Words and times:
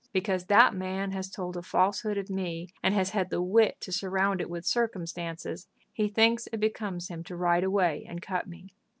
"Because 0.13 0.45
that 0.47 0.73
man 0.73 1.11
has 1.11 1.29
told 1.29 1.55
a 1.55 1.61
falsehood 1.61 2.17
of 2.17 2.27
me, 2.27 2.69
and 2.81 2.95
has 2.95 3.11
had 3.11 3.29
the 3.29 3.39
wit 3.39 3.79
to 3.81 3.91
surround 3.91 4.41
it 4.41 4.49
with 4.49 4.65
circumstances, 4.65 5.67
he 5.93 6.07
thinks 6.07 6.47
it 6.51 6.59
becomes 6.59 7.09
him 7.09 7.23
to 7.25 7.35
ride 7.35 7.63
away 7.63 8.07
and 8.09 8.19
cut 8.19 8.47
me." 8.47 8.73